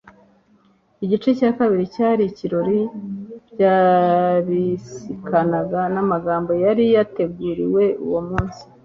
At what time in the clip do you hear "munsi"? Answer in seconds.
8.29-8.61